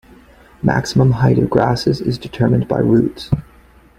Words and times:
Maximum 0.63 1.11
height 1.11 1.37
of 1.37 1.51
grasses 1.51 2.01
is 2.01 2.17
determined 2.17 2.67
by 2.67 2.79
roots. 2.79 3.29